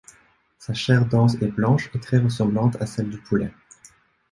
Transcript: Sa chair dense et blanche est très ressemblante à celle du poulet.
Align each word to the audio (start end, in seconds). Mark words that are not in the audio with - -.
Sa 0.57 0.73
chair 0.73 1.05
dense 1.05 1.35
et 1.43 1.47
blanche 1.51 1.91
est 1.93 1.99
très 2.01 2.17
ressemblante 2.17 2.75
à 2.81 2.87
celle 2.87 3.11
du 3.11 3.19
poulet. 3.19 3.53